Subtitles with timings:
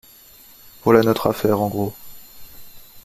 [0.83, 1.93] Voilà notre affaire en gros.